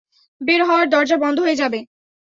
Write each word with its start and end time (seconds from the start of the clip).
বের 0.41 0.61
হওয়ার 0.65 0.87
দরজা 0.89 1.17
বন্ধ 1.17 1.37
হয়ে 1.39 1.59
যাবে! 1.61 1.79